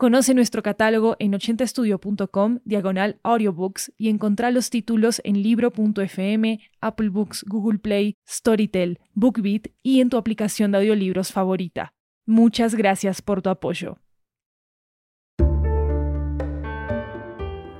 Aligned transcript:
Conoce 0.00 0.32
nuestro 0.32 0.62
catálogo 0.62 1.14
en 1.18 1.34
80estudio.com, 1.34 2.60
diagonal 2.64 3.20
audiobooks, 3.22 3.92
y 3.98 4.08
encontrá 4.08 4.50
los 4.50 4.70
títulos 4.70 5.20
en 5.24 5.42
libro.fm, 5.42 6.58
Apple 6.80 7.10
Books, 7.10 7.44
Google 7.46 7.78
Play, 7.80 8.16
Storytel, 8.26 8.98
BookBeat 9.12 9.66
y 9.82 10.00
en 10.00 10.08
tu 10.08 10.16
aplicación 10.16 10.72
de 10.72 10.78
audiolibros 10.78 11.32
favorita. 11.32 11.92
Muchas 12.24 12.74
gracias 12.74 13.20
por 13.20 13.42
tu 13.42 13.50
apoyo. 13.50 13.98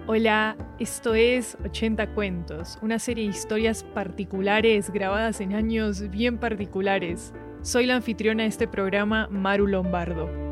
Hola, 0.07 0.59
esto 0.79 1.15
es 1.15 1.57
80 1.65 2.13
Cuentos, 2.13 2.79
una 2.83 2.99
serie 2.99 3.25
de 3.25 3.31
historias 3.31 3.83
particulares 3.83 4.91
grabadas 4.91 5.41
en 5.41 5.55
años 5.55 6.11
bien 6.11 6.37
particulares. 6.37 7.33
Soy 7.63 7.87
la 7.87 7.97
anfitriona 7.97 8.43
de 8.43 8.51
este 8.51 8.69
programa, 8.69 9.27
Maru 9.31 9.67
Lombardo. 9.67 10.50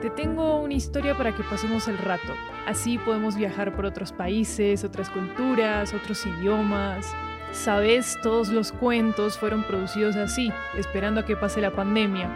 Te 0.00 0.10
tengo 0.10 0.60
una 0.60 0.74
historia 0.74 1.16
para 1.16 1.34
que 1.34 1.42
pasemos 1.42 1.88
el 1.88 1.98
rato. 1.98 2.34
Así 2.66 2.98
podemos 2.98 3.36
viajar 3.36 3.74
por 3.74 3.84
otros 3.84 4.12
países, 4.12 4.84
otras 4.84 5.10
culturas, 5.10 5.92
otros 5.92 6.24
idiomas. 6.26 7.14
Sabes, 7.52 8.18
todos 8.22 8.48
los 8.48 8.72
cuentos 8.72 9.38
fueron 9.38 9.64
producidos 9.64 10.16
así, 10.16 10.50
esperando 10.76 11.20
a 11.20 11.24
que 11.24 11.36
pase 11.36 11.60
la 11.60 11.70
pandemia. 11.70 12.30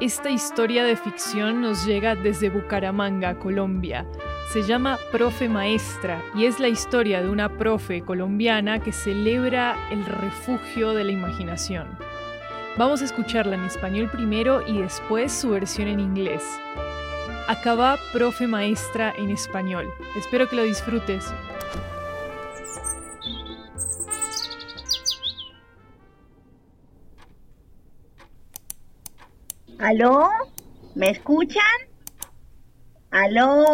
Esta 0.00 0.30
historia 0.30 0.84
de 0.84 0.96
ficción 0.96 1.60
nos 1.60 1.86
llega 1.86 2.14
desde 2.14 2.50
Bucaramanga, 2.50 3.38
Colombia. 3.38 4.06
Se 4.52 4.62
llama 4.62 4.98
Profe 5.10 5.48
Maestra 5.48 6.22
y 6.34 6.44
es 6.44 6.60
la 6.60 6.68
historia 6.68 7.22
de 7.22 7.28
una 7.28 7.48
profe 7.56 8.02
colombiana 8.02 8.78
que 8.78 8.92
celebra 8.92 9.74
el 9.90 10.04
refugio 10.04 10.92
de 10.92 11.04
la 11.04 11.12
imaginación. 11.12 12.05
Vamos 12.78 13.00
a 13.00 13.06
escucharla 13.06 13.54
en 13.54 13.64
español 13.64 14.10
primero 14.10 14.60
y 14.66 14.82
después 14.82 15.32
su 15.32 15.48
versión 15.48 15.88
en 15.88 15.98
inglés. 15.98 16.44
Acaba 17.48 17.96
Profe 18.12 18.46
Maestra 18.46 19.14
en 19.16 19.30
español. 19.30 19.90
Espero 20.14 20.46
que 20.46 20.56
lo 20.56 20.62
disfrutes. 20.62 21.24
¿Aló? 29.78 30.28
¿Me 30.94 31.10
escuchan? 31.10 31.62
¿Aló? 33.10 33.64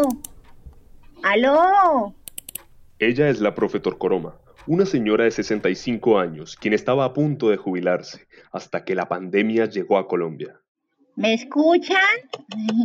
¿Aló? 1.25 2.15
Ella 3.01 3.29
es 3.29 3.41
la 3.41 3.53
profe 3.57 3.81
Torcoroma, 3.81 4.37
una 4.67 4.87
señora 4.87 5.25
de 5.25 5.31
65 5.31 6.19
años, 6.19 6.57
quien 6.57 6.75
estaba 6.75 7.05
a 7.05 7.13
punto 7.13 7.51
de 7.51 7.57
jubilarse 7.57 8.27
hasta 8.53 8.85
que 8.85 8.95
la 8.95 9.09
pandemia 9.09 9.67
llegó 9.67 9.99
a 9.99 10.07
Colombia. 10.07 10.61
¿Me 11.17 11.35
escuchan? 11.35 11.99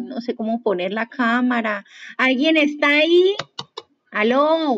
no 0.03 0.20
sé 0.22 0.36
cómo 0.36 0.61
poner 0.61 0.92
la 0.92 1.08
cámara. 1.08 1.86
¿Alguien 2.17 2.58
está 2.58 2.88
ahí? 2.88 3.36
¿Aló? 4.11 4.78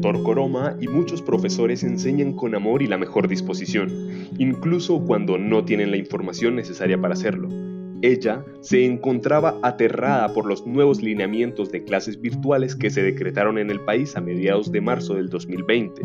Torcoroma 0.00 0.76
y 0.80 0.88
muchos 0.88 1.22
profesores 1.22 1.82
enseñan 1.82 2.32
con 2.32 2.54
amor 2.54 2.82
y 2.82 2.86
la 2.86 2.98
mejor 2.98 3.28
disposición, 3.28 4.28
incluso 4.38 5.04
cuando 5.04 5.38
no 5.38 5.64
tienen 5.64 5.90
la 5.90 5.96
información 5.96 6.56
necesaria 6.56 7.00
para 7.00 7.14
hacerlo. 7.14 7.71
Ella 8.02 8.44
se 8.60 8.84
encontraba 8.84 9.58
aterrada 9.62 10.34
por 10.34 10.44
los 10.46 10.66
nuevos 10.66 11.00
lineamientos 11.02 11.70
de 11.70 11.84
clases 11.84 12.20
virtuales 12.20 12.76
que 12.76 12.90
se 12.90 13.02
decretaron 13.02 13.58
en 13.58 13.70
el 13.70 13.80
país 13.80 14.16
a 14.16 14.20
mediados 14.20 14.70
de 14.70 14.80
marzo 14.80 15.14
del 15.14 15.30
2020 15.30 16.02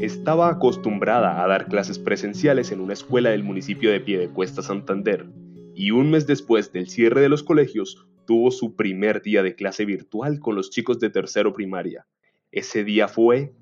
estaba 0.00 0.50
acostumbrada 0.50 1.42
a 1.42 1.46
dar 1.46 1.68
clases 1.68 1.98
presenciales 1.98 2.70
en 2.70 2.80
una 2.80 2.92
escuela 2.92 3.30
del 3.30 3.42
municipio 3.42 3.90
de 3.90 4.00
Piedecuesta, 4.00 4.62
Santander, 4.62 5.26
y 5.74 5.90
un 5.90 6.10
mes 6.10 6.26
después 6.26 6.72
del 6.72 6.88
cierre 6.88 7.20
de 7.20 7.28
los 7.28 7.42
colegios, 7.42 8.06
tuvo 8.26 8.50
su 8.50 8.76
primer 8.76 9.22
día 9.22 9.42
de 9.42 9.54
clase 9.54 9.84
virtual 9.84 10.40
con 10.40 10.54
los 10.54 10.70
chicos 10.70 10.98
de 11.00 11.10
tercero 11.10 11.52
primaria. 11.52 12.06
Ese 12.50 12.84
día 12.84 13.08
fue 13.08 13.52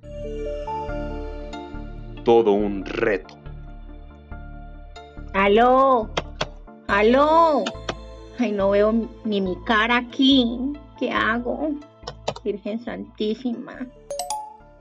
todo 2.24 2.52
un 2.52 2.84
reto. 2.84 3.38
¡Aló! 5.34 6.12
¡Aló! 6.88 7.64
Ay, 8.38 8.52
no 8.52 8.70
veo 8.70 8.92
ni 9.24 9.40
mi 9.40 9.56
cara 9.64 9.98
aquí. 9.98 10.72
¿Qué 10.98 11.10
hago? 11.10 11.70
Virgen 12.44 12.84
Santísima. 12.84 13.86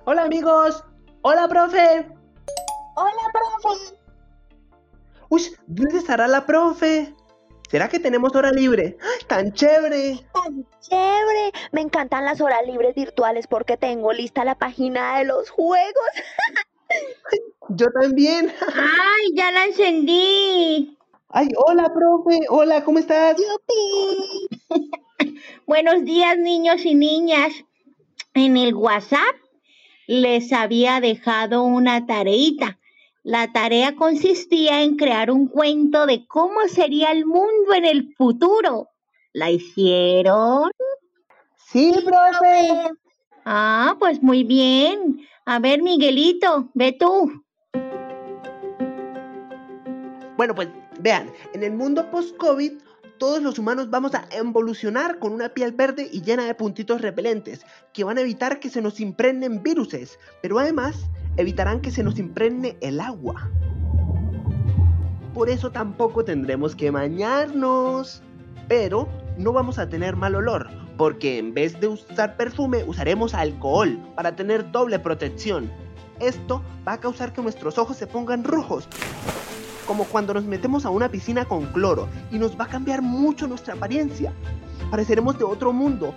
Hola 0.06 0.24
amigos, 0.24 0.84
Hola, 1.26 1.48
profe. 1.48 2.06
Hola, 2.96 3.32
profe. 3.32 3.96
Uy, 5.30 5.42
¿dónde 5.68 5.98
estará 5.98 6.28
la 6.28 6.46
profe? 6.46 7.16
¿Será 7.72 7.88
que 7.88 7.98
tenemos 7.98 8.36
hora 8.36 8.52
libre? 8.52 8.98
¡Tan 9.28 9.54
chévere! 9.54 10.20
¡Tan 10.34 10.68
chévere! 10.82 11.54
Me 11.72 11.80
encantan 11.80 12.26
las 12.26 12.42
horas 12.42 12.68
libres 12.68 12.94
virtuales 12.94 13.48
porque 13.48 13.78
tengo 13.78 14.12
lista 14.12 14.44
la 14.44 14.56
página 14.56 15.20
de 15.20 15.24
los 15.24 15.50
juegos. 15.50 16.10
Yo 17.70 17.88
también. 18.02 18.54
¡Ay, 18.76 19.32
ya 19.34 19.50
la 19.50 19.66
encendí! 19.68 20.98
¡Ay, 21.36 21.48
hola, 21.66 21.92
profe! 21.92 22.42
Hola, 22.48 22.84
¿cómo 22.84 23.00
estás? 23.00 23.36
¡Yupi! 23.38 24.48
Buenos 25.66 26.06
días, 26.06 26.38
niños 26.38 26.86
y 26.86 26.94
niñas. 26.94 27.52
En 28.36 28.56
el 28.56 28.76
WhatsApp 28.76 29.36
les 30.06 30.54
había 30.54 31.02
dejado 31.02 31.64
una 31.64 32.06
tareita. 32.06 32.78
La 33.24 33.52
tarea 33.52 33.96
consistía 33.96 34.84
en 34.84 34.96
crear 34.96 35.32
un 35.32 35.48
cuento 35.48 36.06
de 36.06 36.28
cómo 36.28 36.68
sería 36.68 37.12
el 37.12 37.26
mundo 37.26 37.74
en 37.74 37.86
el 37.86 38.14
futuro. 38.16 38.90
¿La 39.32 39.50
hicieron? 39.50 40.70
Sí, 41.58 41.96
profe. 42.06 42.92
Ah, 43.44 43.96
pues 43.98 44.22
muy 44.22 44.44
bien. 44.44 45.28
A 45.48 45.58
ver, 45.58 45.82
Miguelito, 45.82 46.70
ve 46.76 46.92
tú. 46.92 47.44
Bueno, 50.38 50.54
pues 50.54 50.70
vean, 51.00 51.30
en 51.54 51.64
el 51.64 51.74
mundo 51.74 52.10
post-COVID 52.12 52.74
todos 53.18 53.42
los 53.42 53.58
humanos 53.60 53.90
vamos 53.90 54.14
a 54.16 54.28
evolucionar 54.32 55.20
con 55.20 55.34
una 55.34 55.50
piel 55.50 55.72
verde 55.72 56.10
y 56.12 56.22
llena 56.22 56.46
de 56.46 56.56
puntitos 56.56 57.02
repelentes, 57.02 57.66
que 57.94 58.04
van 58.04 58.18
a 58.18 58.22
evitar 58.22 58.60
que 58.60 58.70
se 58.70 58.82
nos 58.82 59.00
impregnen 59.00 59.64
viruses, 59.64 60.20
pero 60.42 60.60
además 60.60 61.10
evitarán 61.38 61.80
que 61.80 61.92
se 61.92 62.04
nos 62.04 62.20
impregne 62.20 62.76
el 62.82 63.00
agua. 63.00 63.50
Por 65.34 65.50
eso 65.50 65.72
tampoco 65.72 66.24
tendremos 66.24 66.76
que 66.76 66.92
bañarnos. 66.92 68.22
Pero 68.68 69.10
no 69.38 69.52
vamos 69.52 69.80
a 69.80 69.90
tener 69.90 70.16
mal 70.16 70.36
olor, 70.36 70.70
porque 70.98 71.38
en 71.38 71.54
vez 71.54 71.80
de 71.80 71.88
usar 71.88 72.38
perfume 72.38 72.84
usaremos 72.84 73.34
alcohol 73.34 74.00
para 74.16 74.36
tener 74.36 74.72
doble 74.72 75.00
protección. 75.00 75.72
Esto 76.20 76.62
va 76.88 76.94
a 76.94 77.00
causar 77.00 77.34
que 77.34 77.42
nuestros 77.42 77.78
ojos 77.78 77.98
se 77.98 78.08
pongan 78.08 78.44
rojos, 78.44 78.88
como 79.84 80.06
cuando 80.06 80.34
nos 80.34 80.46
metemos 80.46 80.86
a 80.86 80.90
una 80.90 81.10
piscina 81.10 81.46
con 81.46 81.66
cloro 81.68 82.08
y 82.32 82.38
nos 82.38 82.60
va 82.60 82.66
a 82.66 82.70
cambiar 82.70 83.02
mucho 83.02 83.48
nuestra 83.48 83.74
apariencia. 83.76 84.34
Pareceremos 84.90 85.38
de 85.38 85.46
otro 85.46 85.74
mundo. 85.74 86.14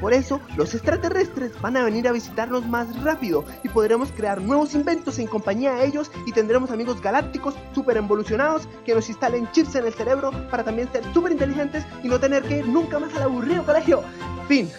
Por 0.00 0.14
eso, 0.14 0.40
los 0.56 0.74
extraterrestres 0.74 1.52
van 1.60 1.76
a 1.76 1.84
venir 1.84 2.08
a 2.08 2.12
visitarnos 2.12 2.66
más 2.66 3.02
rápido 3.02 3.44
y 3.62 3.68
podremos 3.68 4.10
crear 4.12 4.40
nuevos 4.40 4.74
inventos 4.74 5.18
en 5.18 5.26
compañía 5.26 5.74
de 5.74 5.86
ellos 5.86 6.10
y 6.26 6.32
tendremos 6.32 6.70
amigos 6.70 7.02
galácticos 7.02 7.54
super 7.74 7.98
evolucionados 7.98 8.66
que 8.86 8.94
nos 8.94 9.10
instalen 9.10 9.50
chips 9.52 9.74
en 9.74 9.84
el 9.86 9.92
cerebro 9.92 10.30
para 10.50 10.64
también 10.64 10.90
ser 10.90 11.04
súper 11.12 11.32
inteligentes 11.32 11.84
y 12.02 12.08
no 12.08 12.18
tener 12.18 12.42
que 12.44 12.60
ir 12.60 12.66
nunca 12.66 12.98
más 12.98 13.14
al 13.14 13.24
aburrido 13.24 13.62
colegio. 13.64 14.02
Fin. 14.48 14.70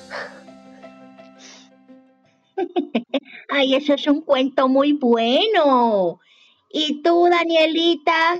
Ay, 3.49 3.75
eso 3.75 3.94
es 3.94 4.07
un 4.07 4.21
cuento 4.21 4.67
muy 4.67 4.94
bueno. 4.94 6.19
¿Y 6.73 7.01
tú, 7.01 7.27
Danielita? 7.29 8.39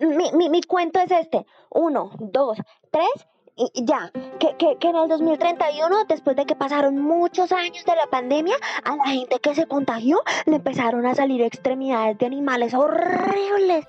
Mi, 0.00 0.48
mi, 0.48 0.62
cuento 0.62 1.00
es 1.00 1.10
este. 1.10 1.46
Uno, 1.70 2.10
dos, 2.18 2.58
tres 2.90 3.26
y 3.56 3.84
ya. 3.84 4.10
Que, 4.38 4.56
que, 4.56 4.76
que 4.78 4.88
en 4.88 4.96
el 4.96 5.08
2031, 5.08 6.04
después 6.04 6.36
de 6.36 6.44
que 6.44 6.54
pasaron 6.54 7.00
muchos 7.00 7.50
años 7.52 7.84
de 7.84 7.96
la 7.96 8.06
pandemia, 8.08 8.56
a 8.84 8.96
la 8.96 9.06
gente 9.06 9.38
que 9.38 9.54
se 9.54 9.66
contagió 9.66 10.20
le 10.46 10.56
empezaron 10.56 11.06
a 11.06 11.14
salir 11.14 11.42
extremidades 11.42 12.18
de 12.18 12.26
animales 12.26 12.74
horribles. 12.74 13.86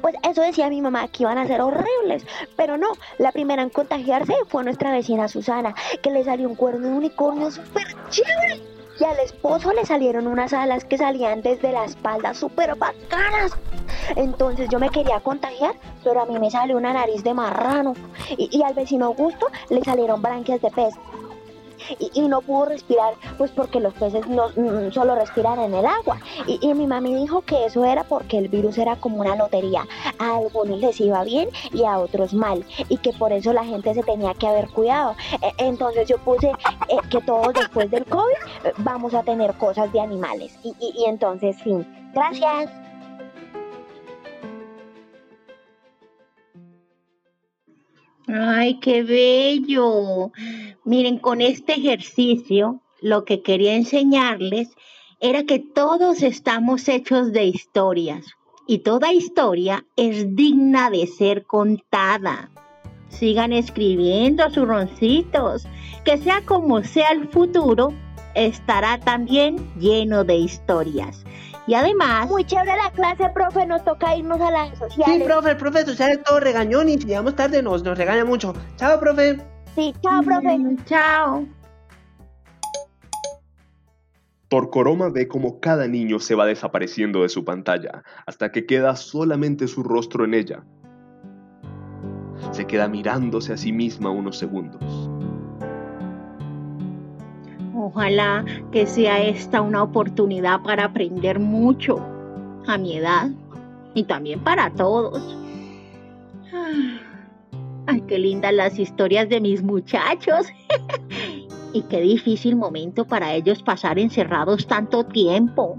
Pues 0.00 0.14
eso 0.22 0.42
decía 0.42 0.68
mi 0.68 0.80
mamá, 0.80 1.08
que 1.08 1.24
iban 1.24 1.38
a 1.38 1.46
ser 1.46 1.60
horribles. 1.60 2.24
Pero 2.56 2.76
no, 2.76 2.88
la 3.18 3.32
primera 3.32 3.62
en 3.62 3.70
contagiarse 3.70 4.34
fue 4.48 4.64
nuestra 4.64 4.92
vecina 4.92 5.28
Susana, 5.28 5.74
que 6.02 6.10
le 6.10 6.24
salió 6.24 6.48
un 6.48 6.54
cuerno 6.54 6.88
de 6.88 6.94
unicornio 6.94 7.50
súper 7.50 7.86
chévere. 8.10 8.75
Y 8.98 9.04
al 9.04 9.18
esposo 9.20 9.72
le 9.72 9.84
salieron 9.84 10.26
unas 10.26 10.52
alas 10.52 10.84
que 10.84 10.96
salían 10.96 11.42
desde 11.42 11.72
la 11.72 11.84
espalda 11.84 12.32
súper 12.34 12.74
bacanas. 12.76 13.52
Entonces 14.16 14.68
yo 14.70 14.78
me 14.78 14.90
quería 14.90 15.20
contagiar, 15.20 15.74
pero 16.02 16.22
a 16.22 16.26
mí 16.26 16.38
me 16.38 16.50
salió 16.50 16.76
una 16.76 16.92
nariz 16.92 17.22
de 17.22 17.34
marrano. 17.34 17.94
Y, 18.36 18.48
y 18.56 18.62
al 18.62 18.74
vecino 18.74 19.06
Augusto 19.06 19.48
le 19.68 19.82
salieron 19.82 20.22
branquias 20.22 20.62
de 20.62 20.70
pez 20.70 20.94
y, 21.98 22.10
y 22.14 22.28
no 22.28 22.40
pudo 22.40 22.66
respirar, 22.66 23.14
pues 23.38 23.50
porque 23.50 23.80
los 23.80 23.94
peces 23.94 24.26
no 24.28 24.48
mm, 24.56 24.92
solo 24.92 25.14
respiran 25.14 25.58
en 25.60 25.74
el 25.74 25.86
agua. 25.86 26.18
Y, 26.46 26.58
y 26.60 26.74
mi 26.74 26.86
mami 26.86 27.14
dijo 27.14 27.42
que 27.42 27.66
eso 27.66 27.84
era 27.84 28.04
porque 28.04 28.38
el 28.38 28.48
virus 28.48 28.78
era 28.78 28.96
como 28.96 29.18
una 29.20 29.36
lotería. 29.36 29.84
A 30.18 30.36
algunos 30.36 30.78
les 30.80 31.00
iba 31.00 31.22
bien 31.24 31.48
y 31.72 31.84
a 31.84 31.98
otros 31.98 32.34
mal. 32.34 32.64
Y 32.88 32.96
que 32.98 33.12
por 33.12 33.32
eso 33.32 33.52
la 33.52 33.64
gente 33.64 33.94
se 33.94 34.02
tenía 34.02 34.34
que 34.34 34.46
haber 34.46 34.68
cuidado. 34.70 35.14
E- 35.42 35.52
entonces 35.64 36.08
yo 36.08 36.18
puse 36.18 36.48
eh, 36.48 36.96
que 37.10 37.20
todos 37.22 37.52
después 37.54 37.90
del 37.90 38.04
COVID 38.04 38.34
eh, 38.64 38.72
vamos 38.78 39.14
a 39.14 39.22
tener 39.22 39.54
cosas 39.54 39.92
de 39.92 40.00
animales. 40.00 40.58
Y, 40.62 40.74
y, 40.80 40.92
y 41.02 41.04
entonces, 41.06 41.56
fin. 41.62 41.86
Gracias. 42.14 42.70
Ay, 48.28 48.78
qué 48.80 49.02
bello. 49.04 50.32
Miren, 50.84 51.18
con 51.18 51.40
este 51.40 51.74
ejercicio 51.74 52.80
lo 53.00 53.24
que 53.24 53.42
quería 53.42 53.74
enseñarles 53.74 54.68
era 55.20 55.44
que 55.44 55.60
todos 55.60 56.22
estamos 56.22 56.88
hechos 56.88 57.32
de 57.32 57.44
historias 57.44 58.26
y 58.66 58.78
toda 58.78 59.12
historia 59.12 59.84
es 59.96 60.34
digna 60.34 60.90
de 60.90 61.06
ser 61.06 61.44
contada. 61.44 62.50
Sigan 63.08 63.52
escribiendo 63.52 64.50
sus 64.50 64.66
roncitos, 64.66 65.66
que 66.04 66.18
sea 66.18 66.42
como 66.44 66.82
sea 66.82 67.10
el 67.10 67.28
futuro, 67.28 67.92
estará 68.34 68.98
también 68.98 69.56
lleno 69.78 70.24
de 70.24 70.36
historias. 70.36 71.24
Y 71.66 71.74
además, 71.74 72.28
Muy 72.28 72.44
chévere 72.44 72.76
la 72.76 72.90
clase, 72.92 73.28
profe. 73.34 73.66
Nos 73.66 73.84
toca 73.84 74.14
irnos 74.16 74.40
a 74.40 74.50
las 74.50 74.70
Sí, 74.70 74.76
sociales. 74.76 75.24
profe, 75.26 75.50
el 75.50 75.56
profe 75.56 75.84
social 75.84 76.10
es 76.12 76.22
todo 76.22 76.38
regañón 76.40 76.88
y 76.88 76.98
si 76.98 77.06
llegamos 77.06 77.34
tarde 77.34 77.62
nos, 77.62 77.82
nos 77.82 77.98
regaña 77.98 78.24
mucho. 78.24 78.54
Chao, 78.76 79.00
profe. 79.00 79.38
Sí, 79.74 79.92
chao, 80.02 80.22
profe. 80.22 80.58
Mm, 80.58 80.76
chao. 80.84 81.44
Torcoroma 84.48 85.08
ve 85.10 85.26
cómo 85.26 85.58
cada 85.58 85.88
niño 85.88 86.20
se 86.20 86.36
va 86.36 86.46
desapareciendo 86.46 87.22
de 87.22 87.28
su 87.28 87.44
pantalla 87.44 88.04
hasta 88.26 88.52
que 88.52 88.64
queda 88.64 88.94
solamente 88.94 89.66
su 89.66 89.82
rostro 89.82 90.24
en 90.24 90.34
ella. 90.34 90.62
Se 92.52 92.64
queda 92.66 92.86
mirándose 92.86 93.52
a 93.52 93.56
sí 93.56 93.72
misma 93.72 94.10
unos 94.10 94.38
segundos. 94.38 95.10
Ojalá 97.86 98.44
que 98.72 98.84
sea 98.84 99.22
esta 99.22 99.62
una 99.62 99.80
oportunidad 99.80 100.60
para 100.62 100.86
aprender 100.86 101.38
mucho 101.38 102.00
a 102.66 102.76
mi 102.78 102.96
edad 102.96 103.30
y 103.94 104.02
también 104.02 104.40
para 104.40 104.70
todos. 104.70 105.22
Ah, 106.52 106.98
Ay, 107.86 108.00
qué 108.08 108.18
lindas 108.18 108.52
las 108.54 108.80
historias 108.80 109.28
de 109.28 109.40
mis 109.40 109.62
muchachos. 109.62 110.48
y 111.72 111.82
qué 111.82 112.00
difícil 112.00 112.56
momento 112.56 113.04
para 113.04 113.34
ellos 113.34 113.62
pasar 113.62 114.00
encerrados 114.00 114.66
tanto 114.66 115.04
tiempo. 115.04 115.78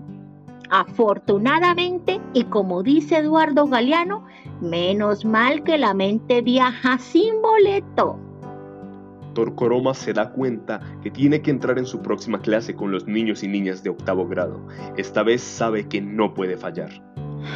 Afortunadamente, 0.69 2.21
y 2.31 2.45
como 2.45 2.83
dice 2.83 3.17
Eduardo 3.17 3.67
Galeano, 3.67 4.25
menos 4.61 5.25
mal 5.25 5.61
que 5.61 5.77
la 5.77 5.93
mente 5.93 6.41
viaja 6.41 6.99
sin 6.99 7.41
boleto. 7.41 8.17
Torcoroma 9.37 9.93
se 9.93 10.13
da 10.13 10.31
cuenta 10.31 10.81
que 11.03 11.11
tiene 11.11 11.43
que 11.43 11.51
entrar 11.51 11.77
en 11.77 11.85
su 11.85 12.01
próxima 12.01 12.41
clase 12.41 12.73
con 12.73 12.89
los 12.89 13.05
niños 13.05 13.43
y 13.43 13.47
niñas 13.47 13.83
de 13.83 13.91
octavo 13.91 14.27
grado. 14.27 14.59
Esta 14.97 15.21
vez 15.21 15.43
sabe 15.43 15.87
que 15.87 16.01
no 16.01 16.33
puede 16.33 16.57
fallar. 16.57 16.89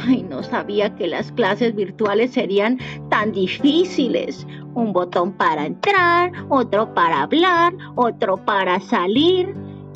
Ay, 0.06 0.22
no 0.22 0.44
sabía 0.44 0.94
que 0.94 1.08
las 1.08 1.32
clases 1.32 1.74
virtuales 1.74 2.30
serían 2.30 2.78
tan 3.10 3.32
difíciles. 3.32 4.46
Un 4.74 4.92
botón 4.92 5.32
para 5.32 5.66
entrar, 5.66 6.30
otro 6.50 6.94
para 6.94 7.22
hablar, 7.22 7.74
otro 7.96 8.36
para 8.36 8.78
salir. 8.78 9.52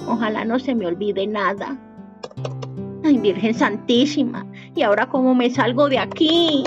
Ojalá 0.08 0.44
no 0.44 0.58
se 0.58 0.74
me 0.74 0.88
olvide 0.88 1.24
nada. 1.28 1.78
Ay, 3.04 3.16
Virgen 3.18 3.54
Santísima, 3.54 4.44
¿y 4.74 4.82
ahora 4.82 5.06
cómo 5.06 5.36
me 5.36 5.50
salgo 5.50 5.88
de 5.88 6.00
aquí? 6.00 6.64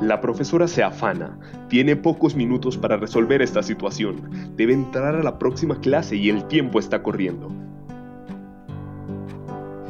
La 0.00 0.20
profesora 0.20 0.68
se 0.68 0.82
afana. 0.82 1.36
Tiene 1.68 1.96
pocos 1.96 2.36
minutos 2.36 2.76
para 2.76 2.96
resolver 2.96 3.42
esta 3.42 3.62
situación. 3.64 4.54
Debe 4.56 4.72
entrar 4.72 5.16
a 5.16 5.22
la 5.22 5.38
próxima 5.38 5.80
clase 5.80 6.14
y 6.14 6.30
el 6.30 6.44
tiempo 6.44 6.78
está 6.78 7.02
corriendo. 7.02 7.50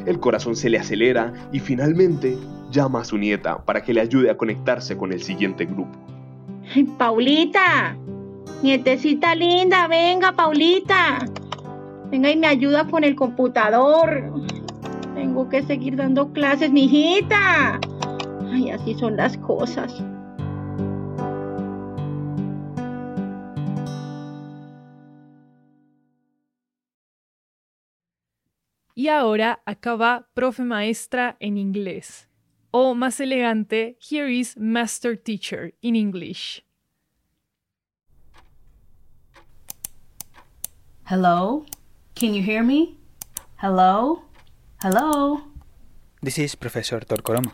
El 0.07 0.19
corazón 0.19 0.57
se 0.57 0.71
le 0.71 0.79
acelera 0.79 1.35
y 1.53 1.61
finalmente 1.61 2.39
llama 2.71 3.03
a 3.03 3.05
su 3.05 3.19
nieta 3.19 3.63
para 3.65 3.83
que 3.83 3.93
le 3.93 4.01
ayude 4.01 4.31
a 4.31 4.37
conectarse 4.39 4.97
con 4.97 5.13
el 5.13 5.23
siguiente 5.23 5.67
grupo. 5.67 5.99
Paulita, 6.97 7.95
nietecita 8.63 9.35
linda, 9.35 9.87
venga, 9.89 10.33
Paulita. 10.33 11.19
Venga 12.11 12.31
y 12.31 12.37
me 12.37 12.47
ayuda 12.47 12.87
con 12.87 13.05
el 13.05 13.15
computador. 13.15 14.33
Tengo 15.15 15.51
que 15.51 15.63
seguir 15.63 15.97
dando 15.97 16.33
clases, 16.33 16.71
mijita. 16.71 17.79
Ay, 18.51 18.71
así 18.71 18.95
son 18.95 19.17
las 19.17 19.37
cosas. 19.39 19.93
Y 28.95 29.07
ahora 29.07 29.63
acá 29.65 29.95
va 29.95 30.29
profe 30.35 30.65
maestra 30.65 31.37
en 31.39 31.57
inglés. 31.57 32.29
O 32.73 32.95
más 32.95 33.21
elegante, 33.21 33.97
here 34.01 34.29
is 34.29 34.57
master 34.57 35.17
teacher 35.17 35.73
in 35.81 35.95
English. 35.95 36.65
Hello? 41.05 41.65
Can 42.15 42.35
you 42.35 42.43
hear 42.43 42.65
me? 42.65 42.99
Hello? 43.63 44.25
Hello? 44.83 45.43
This 46.21 46.39
is 46.39 46.57
Professor 46.57 47.01
Torcoroma, 47.01 47.53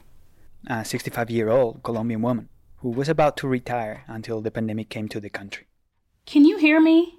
a 0.67 0.85
65 0.85 1.31
year 1.31 1.49
old 1.51 1.83
Colombian 1.83 2.23
woman 2.23 2.49
who 2.79 2.91
was 2.91 3.09
about 3.09 3.37
to 3.39 3.49
retire 3.49 4.05
until 4.07 4.41
the 4.41 4.51
pandemic 4.51 4.89
came 4.89 5.09
to 5.09 5.21
the 5.21 5.31
country. 5.31 5.67
Can 6.27 6.45
you 6.45 6.59
hear 6.59 6.81
me? 6.81 7.19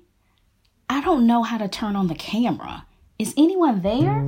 I 0.89 1.01
don't 1.01 1.25
know 1.27 1.43
how 1.43 1.57
to 1.57 1.67
turn 1.67 1.95
on 1.95 2.07
the 2.07 2.15
camera. 2.15 2.85
Is 3.17 3.33
anyone 3.37 3.81
there? 3.81 4.21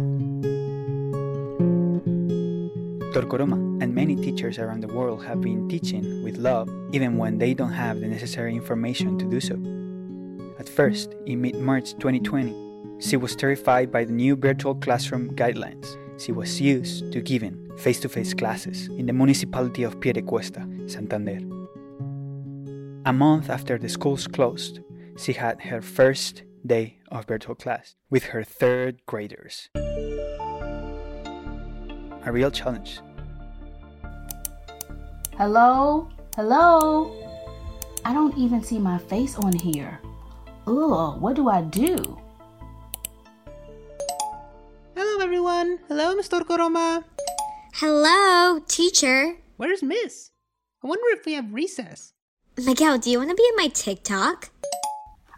Torcoroma 3.13 3.81
and 3.81 3.93
many 3.93 4.15
teachers 4.15 4.59
around 4.59 4.81
the 4.81 4.93
world 4.93 5.25
have 5.25 5.41
been 5.41 5.67
teaching 5.67 6.23
with 6.23 6.37
love 6.37 6.69
even 6.91 7.17
when 7.17 7.37
they 7.37 7.53
don't 7.53 7.73
have 7.73 7.99
the 7.99 8.07
necessary 8.07 8.55
information 8.55 9.17
to 9.17 9.25
do 9.25 9.39
so. 9.39 9.55
At 10.59 10.69
first, 10.69 11.15
in 11.25 11.41
mid 11.41 11.55
March 11.55 11.93
2020, 11.93 12.99
she 12.99 13.17
was 13.17 13.35
terrified 13.35 13.91
by 13.91 14.03
the 14.03 14.13
new 14.13 14.35
virtual 14.35 14.75
classroom 14.75 15.35
guidelines 15.35 15.97
she 16.19 16.31
was 16.31 16.59
used 16.59 17.11
to 17.11 17.21
giving 17.21 17.66
face 17.77 17.99
to 18.01 18.09
face 18.09 18.33
classes 18.33 18.87
in 18.87 19.05
the 19.05 19.13
municipality 19.13 19.83
of 19.83 19.99
Piedecuesta, 19.99 20.89
Santander. 20.89 21.39
A 23.05 23.13
month 23.13 23.49
after 23.49 23.77
the 23.77 23.87
schools 23.87 24.27
closed, 24.27 24.79
she 25.17 25.33
had 25.33 25.61
her 25.61 25.81
first 25.81 26.43
day 26.65 26.99
of 27.09 27.25
virtual 27.25 27.55
class 27.55 27.95
with 28.09 28.23
her 28.25 28.43
third 28.43 28.99
graders. 29.05 29.69
A 32.25 32.31
real 32.31 32.51
challenge. 32.51 32.99
Hello? 35.37 36.09
Hello? 36.35 37.13
I 38.03 38.13
don't 38.13 38.37
even 38.37 38.63
see 38.63 38.79
my 38.79 38.97
face 38.97 39.37
on 39.37 39.53
here. 39.53 39.99
Ugh, 40.65 41.21
what 41.21 41.35
do 41.35 41.47
I 41.47 41.61
do? 41.61 42.17
Hello, 44.95 45.23
everyone. 45.23 45.79
Hello, 45.87 46.15
Mr. 46.15 46.41
Koroma. 46.41 47.03
Hello, 47.79 48.59
teacher. 48.67 49.35
Where's 49.57 49.83
Miss? 49.83 50.31
I 50.83 50.87
wonder 50.87 51.05
if 51.11 51.27
we 51.27 51.33
have 51.33 51.53
recess. 51.53 52.11
Miguel, 52.57 52.97
do 52.97 53.11
you 53.11 53.19
want 53.19 53.29
to 53.29 53.35
be 53.35 53.47
in 53.47 53.55
my 53.55 53.67
TikTok? 53.67 54.49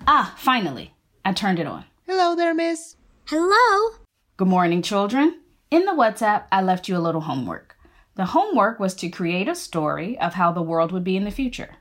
Ah, 0.07 0.33
finally. 0.37 0.93
I 1.25 1.33
turned 1.33 1.59
it 1.59 1.67
on. 1.67 1.83
Hello 2.07 2.37
there, 2.37 2.53
Miss. 2.53 2.95
Hello. 3.25 3.97
Good 4.37 4.47
morning, 4.47 4.81
children. 4.81 5.41
In 5.69 5.83
the 5.83 5.91
WhatsApp, 5.91 6.45
I 6.49 6.61
left 6.61 6.87
you 6.87 6.95
a 6.95 7.03
little 7.03 7.19
homework. 7.19 7.75
The 8.15 8.27
homework 8.27 8.79
was 8.79 8.95
to 8.95 9.09
create 9.09 9.49
a 9.49 9.53
story 9.53 10.17
of 10.19 10.35
how 10.35 10.53
the 10.53 10.61
world 10.61 10.93
would 10.93 11.03
be 11.03 11.17
in 11.17 11.25
the 11.25 11.31
future. 11.31 11.75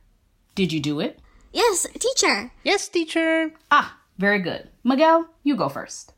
Did 0.56 0.72
you 0.72 0.80
do 0.80 0.98
it? 0.98 1.20
Yes, 1.52 1.86
teacher. 2.00 2.50
Yes, 2.64 2.88
teacher. 2.88 3.52
Ah, 3.70 3.96
very 4.18 4.40
good. 4.40 4.70
Miguel, 4.82 5.28
you 5.44 5.54
go 5.54 5.68
first. 5.68 6.14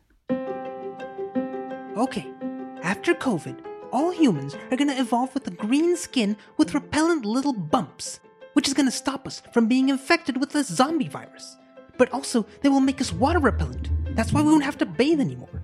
Okay. 1.99 2.27
After 2.83 3.13
COVID, 3.13 3.70
all 3.93 4.11
humans 4.11 4.57
are 4.71 4.77
gonna 4.77 4.99
evolve 4.99 5.35
with 5.35 5.47
a 5.47 5.51
green 5.51 5.97
skin 5.97 6.37
with 6.57 6.75
repellent 6.75 7.25
little 7.25 7.53
bumps, 7.53 8.21
which 8.55 8.69
is 8.69 8.75
gonna 8.75 8.91
stop 8.91 9.27
us 9.27 9.43
from 9.53 9.67
being 9.67 9.89
infected 9.89 10.37
with 10.39 10.51
the 10.51 10.65
zombie 10.65 11.09
virus. 11.09 11.57
But 11.99 12.13
also, 12.13 12.47
they 12.63 12.69
will 12.69 12.81
make 12.81 13.01
us 13.01 13.13
water 13.13 13.39
repellent. 13.39 13.91
That's 14.17 14.33
why 14.33 14.43
we 14.43 14.51
won't 14.51 14.65
have 14.65 14.79
to 14.79 14.87
bathe 14.87 15.21
anymore. 15.21 15.63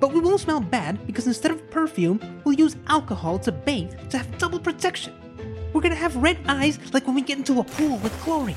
But 0.00 0.12
we 0.12 0.20
won't 0.20 0.40
smell 0.40 0.60
bad 0.60 1.06
because 1.06 1.26
instead 1.26 1.50
of 1.50 1.70
perfume, 1.70 2.20
we'll 2.44 2.54
use 2.54 2.76
alcohol 2.86 3.38
to 3.40 3.52
bathe 3.52 3.92
to 4.10 4.18
have 4.18 4.38
double 4.38 4.58
protection. 4.58 5.14
We're 5.72 5.82
gonna 5.82 5.94
have 5.94 6.16
red 6.16 6.38
eyes 6.48 6.78
like 6.92 7.06
when 7.06 7.14
we 7.14 7.22
get 7.22 7.38
into 7.38 7.60
a 7.60 7.64
pool 7.64 7.98
with 7.98 8.12
chlorine. 8.20 8.56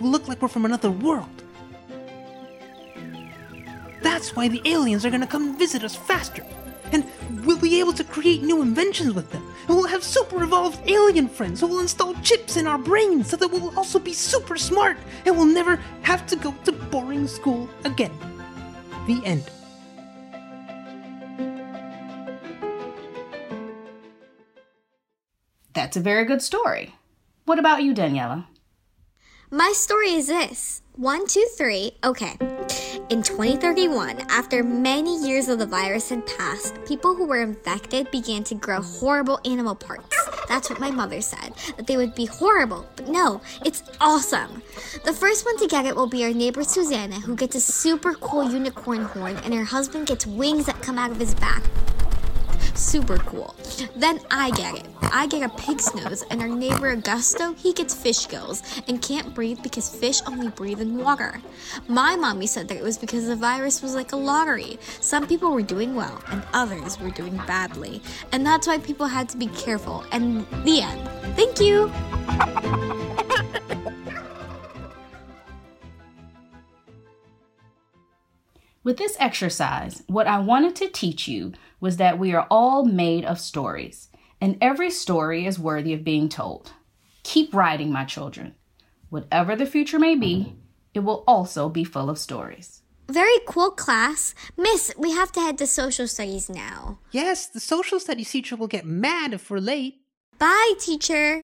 We'll 0.00 0.10
look 0.10 0.26
like 0.26 0.42
we're 0.42 0.48
from 0.48 0.64
another 0.64 0.90
world. 0.90 1.42
That's 4.16 4.34
why 4.34 4.48
the 4.48 4.62
aliens 4.64 5.04
are 5.04 5.10
gonna 5.10 5.26
come 5.26 5.58
visit 5.58 5.84
us 5.84 5.94
faster. 5.94 6.42
And 6.90 7.04
we'll 7.44 7.58
be 7.58 7.78
able 7.80 7.92
to 7.92 8.02
create 8.02 8.42
new 8.42 8.62
inventions 8.62 9.12
with 9.12 9.30
them. 9.30 9.46
And 9.68 9.76
we'll 9.76 9.86
have 9.88 10.02
super 10.02 10.42
evolved 10.42 10.80
alien 10.88 11.28
friends 11.28 11.60
who 11.60 11.66
will 11.66 11.80
install 11.80 12.14
chips 12.22 12.56
in 12.56 12.66
our 12.66 12.78
brains 12.78 13.28
so 13.28 13.36
that 13.36 13.46
we'll 13.46 13.78
also 13.78 13.98
be 13.98 14.14
super 14.14 14.56
smart 14.56 14.96
and 15.26 15.36
we'll 15.36 15.44
never 15.44 15.76
have 16.00 16.26
to 16.28 16.36
go 16.36 16.54
to 16.64 16.72
boring 16.72 17.26
school 17.26 17.68
again. 17.84 18.10
The 19.06 19.20
end. 19.22 19.44
That's 25.74 25.98
a 25.98 26.00
very 26.00 26.24
good 26.24 26.40
story. 26.40 26.94
What 27.44 27.58
about 27.58 27.82
you, 27.82 27.92
Daniela? 27.92 28.46
My 29.50 29.72
story 29.76 30.12
is 30.12 30.28
this 30.28 30.80
one, 30.94 31.26
two, 31.26 31.46
three. 31.58 31.98
Okay. 32.02 32.38
In 33.08 33.22
2031, 33.22 34.22
after 34.30 34.64
many 34.64 35.16
years 35.24 35.48
of 35.48 35.60
the 35.60 35.66
virus 35.66 36.08
had 36.08 36.26
passed, 36.26 36.74
people 36.86 37.14
who 37.14 37.24
were 37.24 37.40
infected 37.40 38.10
began 38.10 38.42
to 38.42 38.56
grow 38.56 38.82
horrible 38.82 39.38
animal 39.44 39.76
parts. 39.76 40.16
That's 40.48 40.68
what 40.68 40.80
my 40.80 40.90
mother 40.90 41.20
said, 41.20 41.52
that 41.76 41.86
they 41.86 41.96
would 41.96 42.16
be 42.16 42.26
horrible. 42.26 42.84
But 42.96 43.06
no, 43.06 43.40
it's 43.64 43.84
awesome. 44.00 44.60
The 45.04 45.12
first 45.12 45.44
one 45.44 45.56
to 45.58 45.68
get 45.68 45.86
it 45.86 45.94
will 45.94 46.08
be 46.08 46.24
our 46.24 46.32
neighbor 46.32 46.64
Susanna, 46.64 47.20
who 47.20 47.36
gets 47.36 47.54
a 47.54 47.60
super 47.60 48.14
cool 48.14 48.50
unicorn 48.50 49.04
horn, 49.04 49.36
and 49.44 49.54
her 49.54 49.64
husband 49.64 50.08
gets 50.08 50.26
wings 50.26 50.66
that 50.66 50.82
come 50.82 50.98
out 50.98 51.12
of 51.12 51.20
his 51.20 51.36
back. 51.36 51.62
Super 52.76 53.16
cool. 53.16 53.54
Then 53.96 54.20
I 54.30 54.50
get 54.50 54.74
it. 54.76 54.86
I 55.00 55.26
get 55.26 55.42
a 55.42 55.48
pig's 55.48 55.94
nose, 55.94 56.22
and 56.30 56.42
our 56.42 56.48
neighbor 56.48 56.94
Augusto, 56.94 57.56
he 57.56 57.72
gets 57.72 57.94
fish 57.94 58.28
gills 58.28 58.62
and 58.86 59.00
can't 59.00 59.34
breathe 59.34 59.62
because 59.62 59.88
fish 59.88 60.20
only 60.26 60.48
breathe 60.48 60.80
in 60.80 60.98
water. 60.98 61.40
My 61.88 62.16
mommy 62.16 62.46
said 62.46 62.68
that 62.68 62.76
it 62.76 62.82
was 62.82 62.98
because 62.98 63.26
the 63.26 63.36
virus 63.36 63.80
was 63.80 63.94
like 63.94 64.12
a 64.12 64.16
lottery. 64.16 64.78
Some 65.00 65.26
people 65.26 65.52
were 65.52 65.62
doing 65.62 65.94
well, 65.94 66.22
and 66.28 66.42
others 66.52 67.00
were 67.00 67.10
doing 67.10 67.36
badly. 67.46 68.02
And 68.32 68.44
that's 68.44 68.66
why 68.66 68.78
people 68.78 69.06
had 69.06 69.28
to 69.30 69.38
be 69.38 69.46
careful. 69.48 70.04
And 70.12 70.46
the 70.64 70.82
end. 70.82 71.08
Thank 71.34 71.60
you. 71.60 71.90
With 78.86 78.98
this 78.98 79.16
exercise, 79.18 80.04
what 80.06 80.28
I 80.28 80.38
wanted 80.38 80.76
to 80.76 80.88
teach 80.88 81.26
you 81.26 81.54
was 81.80 81.96
that 81.96 82.20
we 82.20 82.32
are 82.34 82.46
all 82.48 82.84
made 82.84 83.24
of 83.24 83.40
stories, 83.40 84.10
and 84.40 84.56
every 84.60 84.92
story 84.92 85.44
is 85.44 85.58
worthy 85.58 85.92
of 85.92 86.04
being 86.04 86.28
told. 86.28 86.70
Keep 87.24 87.52
writing, 87.52 87.90
my 87.90 88.04
children. 88.04 88.54
Whatever 89.10 89.56
the 89.56 89.66
future 89.66 89.98
may 89.98 90.14
be, 90.14 90.54
it 90.94 91.00
will 91.00 91.24
also 91.26 91.68
be 91.68 91.82
full 91.82 92.08
of 92.08 92.16
stories. 92.16 92.82
Very 93.08 93.40
cool, 93.44 93.72
class. 93.72 94.36
Miss, 94.56 94.92
we 94.96 95.10
have 95.10 95.32
to 95.32 95.40
head 95.40 95.58
to 95.58 95.66
social 95.66 96.06
studies 96.06 96.48
now. 96.48 97.00
Yes, 97.10 97.48
the 97.48 97.58
social 97.58 97.98
studies 97.98 98.30
teacher 98.30 98.54
will 98.54 98.68
get 98.68 98.86
mad 98.86 99.34
if 99.34 99.50
we're 99.50 99.58
late. 99.58 99.96
Bye, 100.38 100.74
teacher. 100.78 101.42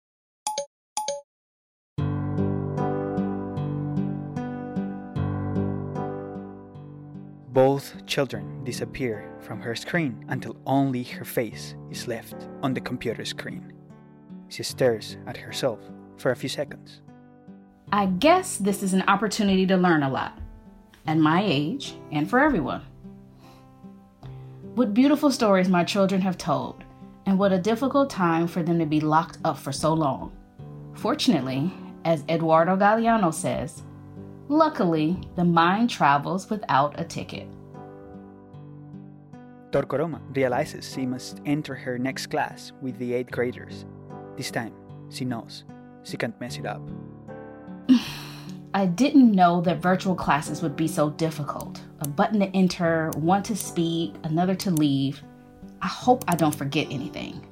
Both 7.51 8.05
children 8.05 8.63
disappear 8.63 9.29
from 9.41 9.59
her 9.59 9.75
screen 9.75 10.23
until 10.29 10.55
only 10.65 11.03
her 11.03 11.25
face 11.25 11.75
is 11.89 12.07
left 12.07 12.47
on 12.63 12.73
the 12.73 12.79
computer 12.79 13.25
screen. 13.25 13.73
She 14.47 14.63
stares 14.63 15.17
at 15.27 15.35
herself 15.35 15.79
for 16.15 16.31
a 16.31 16.35
few 16.35 16.47
seconds. 16.47 17.01
I 17.91 18.05
guess 18.05 18.55
this 18.55 18.81
is 18.81 18.93
an 18.93 19.01
opportunity 19.01 19.65
to 19.67 19.75
learn 19.75 20.03
a 20.03 20.09
lot, 20.09 20.39
at 21.05 21.17
my 21.17 21.43
age 21.43 21.95
and 22.13 22.29
for 22.29 22.39
everyone. 22.39 22.83
What 24.75 24.93
beautiful 24.93 25.29
stories 25.29 25.67
my 25.67 25.83
children 25.83 26.21
have 26.21 26.37
told, 26.37 26.85
and 27.25 27.37
what 27.37 27.51
a 27.51 27.59
difficult 27.59 28.09
time 28.09 28.47
for 28.47 28.63
them 28.63 28.79
to 28.79 28.85
be 28.85 29.01
locked 29.01 29.39
up 29.43 29.57
for 29.57 29.73
so 29.73 29.93
long. 29.93 30.31
Fortunately, 30.93 31.69
as 32.05 32.23
Eduardo 32.29 32.77
Galeano 32.77 33.33
says, 33.33 33.83
luckily 34.51 35.17
the 35.37 35.45
mind 35.45 35.89
travels 35.89 36.49
without 36.49 36.99
a 36.99 37.05
ticket. 37.05 37.47
Torcoroma 39.71 40.19
realizes 40.35 40.91
she 40.93 41.05
must 41.05 41.39
enter 41.45 41.73
her 41.73 41.97
next 41.97 42.27
class 42.27 42.73
with 42.81 42.97
the 42.99 43.13
8th 43.13 43.31
graders. 43.31 43.85
This 44.35 44.51
time, 44.51 44.73
she 45.09 45.23
knows 45.23 45.63
she 46.03 46.17
can't 46.17 46.39
mess 46.41 46.57
it 46.57 46.65
up. 46.65 46.81
I 48.73 48.85
didn't 48.85 49.31
know 49.31 49.61
that 49.61 49.81
virtual 49.81 50.15
classes 50.15 50.61
would 50.61 50.75
be 50.75 50.87
so 50.87 51.09
difficult. 51.11 51.81
A 52.01 52.07
button 52.07 52.41
to 52.41 52.47
enter, 52.47 53.11
one 53.15 53.43
to 53.43 53.55
speak, 53.55 54.15
another 54.23 54.55
to 54.55 54.71
leave. 54.71 55.23
I 55.81 55.87
hope 55.87 56.25
I 56.27 56.35
don't 56.35 56.55
forget 56.55 56.87
anything. 56.89 57.45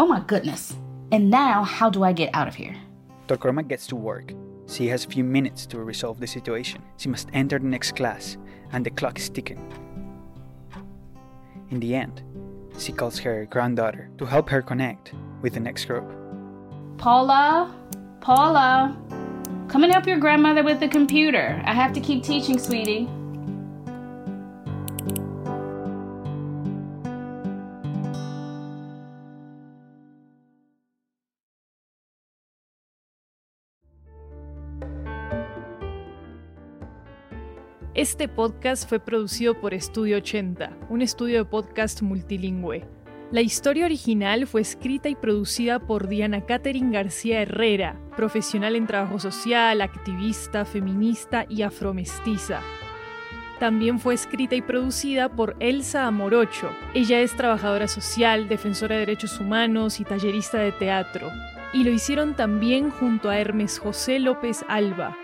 Oh 0.00 0.06
my 0.06 0.20
goodness. 0.20 0.74
And 1.12 1.30
now, 1.30 1.62
how 1.62 1.90
do 1.90 2.02
I 2.02 2.12
get 2.12 2.30
out 2.34 2.48
of 2.48 2.54
here? 2.54 2.76
Torcoroma 3.28 3.66
gets 3.68 3.86
to 3.88 3.96
work. 3.96 4.32
She 4.72 4.88
has 4.88 5.04
a 5.04 5.08
few 5.08 5.22
minutes 5.22 5.66
to 5.66 5.78
resolve 5.80 6.18
the 6.18 6.26
situation. 6.26 6.82
She 6.96 7.10
must 7.10 7.28
enter 7.34 7.58
the 7.58 7.66
next 7.66 7.94
class, 7.94 8.38
and 8.72 8.86
the 8.86 8.90
clock 8.90 9.18
is 9.18 9.28
ticking. 9.28 9.60
In 11.68 11.78
the 11.78 11.94
end, 11.94 12.22
she 12.78 12.90
calls 12.90 13.18
her 13.18 13.44
granddaughter 13.50 14.08
to 14.16 14.24
help 14.24 14.48
her 14.48 14.62
connect 14.62 15.12
with 15.42 15.52
the 15.52 15.60
next 15.60 15.84
group. 15.84 16.10
Paula? 16.96 17.74
Paula? 18.22 18.96
Come 19.68 19.84
and 19.84 19.92
help 19.92 20.06
your 20.06 20.18
grandmother 20.18 20.62
with 20.62 20.80
the 20.80 20.88
computer. 20.88 21.60
I 21.66 21.74
have 21.74 21.92
to 21.92 22.00
keep 22.00 22.24
teaching, 22.24 22.58
sweetie. 22.58 23.10
Este 37.94 38.26
podcast 38.26 38.88
fue 38.88 39.00
producido 39.00 39.60
por 39.60 39.74
Estudio 39.74 40.16
80, 40.16 40.78
un 40.88 41.02
estudio 41.02 41.36
de 41.36 41.44
podcast 41.44 42.00
multilingüe. 42.00 42.86
La 43.30 43.42
historia 43.42 43.84
original 43.84 44.46
fue 44.46 44.62
escrita 44.62 45.10
y 45.10 45.14
producida 45.14 45.78
por 45.78 46.08
Diana 46.08 46.46
Catherine 46.46 46.90
García 46.90 47.42
Herrera, 47.42 48.00
profesional 48.16 48.76
en 48.76 48.86
trabajo 48.86 49.18
social, 49.18 49.82
activista, 49.82 50.64
feminista 50.64 51.44
y 51.50 51.60
afromestiza. 51.60 52.62
También 53.60 54.00
fue 54.00 54.14
escrita 54.14 54.54
y 54.54 54.62
producida 54.62 55.28
por 55.28 55.54
Elsa 55.60 56.06
Amorocho. 56.06 56.70
Ella 56.94 57.20
es 57.20 57.36
trabajadora 57.36 57.88
social, 57.88 58.48
defensora 58.48 58.94
de 58.94 59.00
derechos 59.00 59.38
humanos 59.38 60.00
y 60.00 60.04
tallerista 60.04 60.56
de 60.56 60.72
teatro. 60.72 61.30
Y 61.74 61.84
lo 61.84 61.90
hicieron 61.90 62.36
también 62.36 62.88
junto 62.88 63.28
a 63.28 63.38
Hermes 63.38 63.78
José 63.78 64.18
López 64.18 64.64
Alba, 64.66 65.14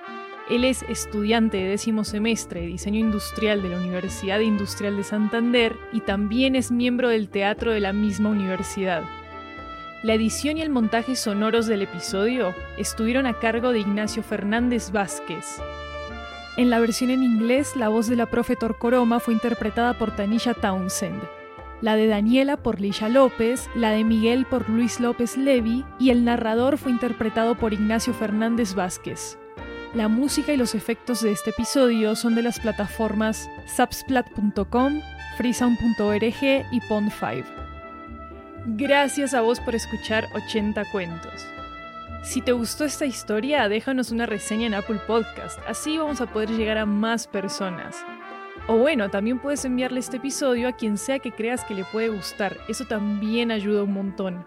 él 0.51 0.65
es 0.65 0.83
estudiante 0.85 1.59
de 1.59 1.69
décimo 1.71 2.05
semestre 2.05 2.63
de 2.63 2.67
diseño 2.69 3.01
industrial 3.01 3.63
de 3.63 3.69
la 3.69 3.77
Universidad 3.77 4.41
Industrial 4.41 4.97
de 4.97 5.05
Santander 5.05 5.77
y 5.93 6.01
también 6.01 6.57
es 6.57 6.71
miembro 6.71 7.09
del 7.09 7.29
teatro 7.29 7.73
de 7.73 7.81
la 7.81 7.93
misma 7.93 8.31
universidad. 8.31 9.03
La 10.03 10.15
edición 10.15 10.59
y 10.59 10.63
el 10.63 10.71
montaje 10.71 11.17
sonoros 11.17 11.67
del 11.67 11.83
episodio 11.83 12.55
estuvieron 12.77 13.27
a 13.27 13.39
cargo 13.39 13.73
de 13.73 13.81
Ignacio 13.81 14.23
Fernández 14.23 14.91
Vázquez. 14.93 15.61
En 16.57 16.71
la 16.71 16.79
versión 16.79 17.11
en 17.11 17.23
inglés, 17.23 17.77
la 17.77 17.89
voz 17.89 18.09
de 18.09 18.17
la 18.17 18.27
profe 18.27 18.57
Torcoroma 18.57 19.21
fue 19.21 19.35
interpretada 19.35 19.99
por 19.99 20.15
Tanisha 20.15 20.55
Townsend, 20.55 21.21
la 21.81 21.95
de 21.97 22.07
Daniela 22.07 22.57
por 22.57 22.81
Lisha 22.81 23.09
López, 23.09 23.69
la 23.75 23.91
de 23.91 24.03
Miguel 24.03 24.47
por 24.47 24.69
Luis 24.69 24.99
López 24.99 25.37
Levy 25.37 25.85
y 25.99 26.11
el 26.11 26.25
narrador 26.25 26.79
fue 26.79 26.91
interpretado 26.91 27.57
por 27.57 27.73
Ignacio 27.73 28.15
Fernández 28.15 28.75
Vázquez. 28.75 29.39
La 29.95 30.09
música 30.09 30.53
y 30.53 30.59
los 30.59 30.75
efectos 30.75 31.23
de 31.23 31.33
este 31.33 31.49
episodio 31.49 32.15
son 32.15 32.35
de 32.35 32.43
las 32.43 32.61
plataformas 32.61 33.49
subsplat.com, 33.75 35.01
freesound.org 35.39 36.43
y 36.43 36.81
Pond5. 36.81 37.45
Gracias 38.77 39.33
a 39.33 39.41
vos 39.41 39.61
por 39.61 39.75
escuchar 39.75 40.29
80 40.35 40.85
cuentos. 40.93 41.47
Si 42.23 42.43
te 42.43 42.53
gustó 42.53 42.85
esta 42.85 43.07
historia, 43.07 43.67
déjanos 43.71 44.11
una 44.11 44.27
reseña 44.27 44.67
en 44.67 44.75
Apple 44.75 45.01
Podcast, 45.07 45.59
así 45.67 45.97
vamos 45.97 46.21
a 46.21 46.27
poder 46.27 46.51
llegar 46.51 46.77
a 46.77 46.85
más 46.85 47.27
personas. 47.27 47.97
O 48.67 48.77
bueno, 48.77 49.09
también 49.09 49.39
puedes 49.39 49.65
enviarle 49.65 50.01
este 50.01 50.19
episodio 50.19 50.69
a 50.69 50.73
quien 50.73 50.99
sea 50.99 51.19
que 51.19 51.33
creas 51.33 51.65
que 51.65 51.73
le 51.73 51.85
puede 51.85 52.11
gustar. 52.11 52.59
Eso 52.69 52.85
también 52.85 53.51
ayuda 53.51 53.85
un 53.85 53.95
montón. 53.95 54.45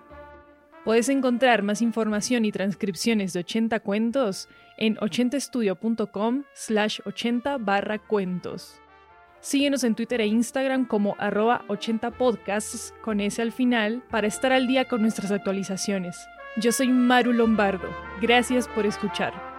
Puedes 0.83 1.09
encontrar 1.09 1.61
más 1.61 1.81
información 1.81 2.43
y 2.43 2.51
transcripciones 2.51 3.33
de 3.33 3.41
80 3.41 3.79
cuentos 3.81 4.49
en 4.81 4.97
80estudio.com 4.97 6.43
slash 6.53 6.99
80 7.05 7.59
barra 7.59 7.99
cuentos. 7.99 8.81
Síguenos 9.39 9.83
en 9.83 9.93
Twitter 9.93 10.21
e 10.21 10.25
Instagram 10.25 10.85
como 10.85 11.15
arroba 11.19 11.63
80podcasts 11.67 12.91
con 13.01 13.21
ese 13.21 13.43
al 13.43 13.51
final 13.51 14.03
para 14.09 14.27
estar 14.27 14.51
al 14.51 14.65
día 14.65 14.85
con 14.85 15.03
nuestras 15.03 15.31
actualizaciones. 15.31 16.17
Yo 16.57 16.71
soy 16.71 16.89
Maru 16.89 17.31
Lombardo. 17.31 17.89
Gracias 18.21 18.67
por 18.67 18.87
escuchar. 18.87 19.50